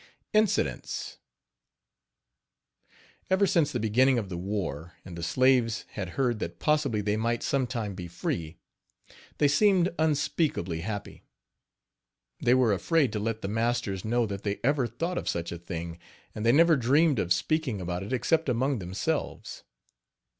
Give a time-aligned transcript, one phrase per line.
[0.33, 1.19] INCIDENTS.
[3.29, 7.15] Ever since the beginning of the war, and the slaves had heard that possibly they
[7.15, 8.57] might some time be free,
[9.37, 11.23] they seemed unspeakably happy.
[12.41, 15.59] They were afraid to let the masters know that they ever thought of such a
[15.59, 15.99] thing,
[16.33, 19.63] and they never dreamed of speaking about it except among themselves.